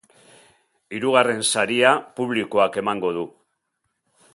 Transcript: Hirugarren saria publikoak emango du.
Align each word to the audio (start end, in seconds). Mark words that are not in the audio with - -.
Hirugarren 0.99 1.45
saria 1.57 1.93
publikoak 2.21 2.83
emango 2.85 3.13
du. 3.21 3.29